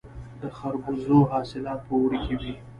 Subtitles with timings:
[0.41, 2.53] د خربوزو حاصلات په اوړي کې وي.